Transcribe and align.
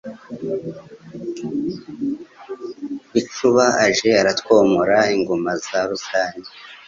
Bicuba 3.13 3.65
aje 3.85 4.09
aratwomora 4.21 4.97
Inguma 5.15 5.51
za 5.65 5.79
Rusange. 5.89 6.49